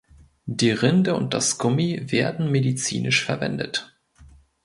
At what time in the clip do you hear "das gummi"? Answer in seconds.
1.35-2.11